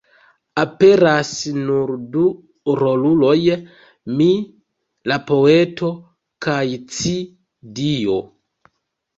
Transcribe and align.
Aperas 0.59 1.33
nur 1.57 1.91
du 2.15 2.23
roluloj: 2.81 3.37
"mi", 4.21 4.29
la 5.13 5.19
poeto; 5.29 5.93
kaj 6.47 6.59
"ci", 6.97 7.15
Dio. 7.83 8.19